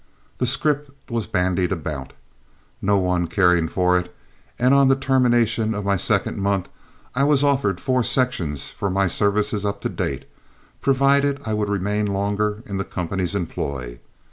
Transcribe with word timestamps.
The 0.39 0.47
scrip 0.47 0.89
was 1.11 1.27
bandied 1.27 1.71
about, 1.71 2.13
no 2.81 2.97
one 2.97 3.27
caring 3.27 3.67
for 3.67 3.99
it, 3.99 4.11
and 4.57 4.73
on 4.73 4.87
the 4.87 4.95
termination 4.95 5.75
of 5.75 5.85
my 5.85 5.95
second 5.95 6.39
month 6.39 6.69
I 7.13 7.23
was 7.23 7.43
offered 7.43 7.79
four 7.79 8.01
sections 8.03 8.71
for 8.71 8.89
my 8.89 9.05
services 9.05 9.63
up 9.63 9.79
to 9.81 9.89
date, 9.89 10.27
provided 10.81 11.39
I 11.45 11.53
would 11.53 11.69
remain 11.69 12.07
longer 12.07 12.63
in 12.65 12.77
the 12.77 12.83
company's 12.83 13.35
employ. 13.35 13.99